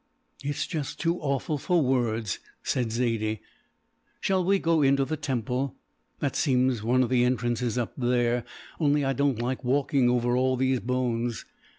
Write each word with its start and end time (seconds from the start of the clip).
"It's 0.43 0.65
just 0.65 0.99
too 0.99 1.19
awful 1.19 1.59
for 1.59 1.79
words," 1.79 2.39
said 2.63 2.91
Zaidie. 2.91 3.39
"Shall 4.19 4.43
we 4.43 4.57
go 4.57 4.81
into 4.81 5.05
the 5.05 5.15
temple? 5.15 5.75
That 6.17 6.35
seems 6.35 6.81
one 6.81 7.03
of 7.03 7.09
the 7.09 7.23
entrances 7.23 7.77
up 7.77 7.93
there, 7.95 8.43
only 8.79 9.05
I 9.05 9.13
don't 9.13 9.39
like 9.39 9.63
walking 9.63 10.09
over 10.09 10.35
all 10.35 10.57
those 10.57 10.79
bones." 10.79 11.45